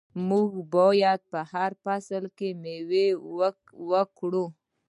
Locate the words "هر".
1.51-1.71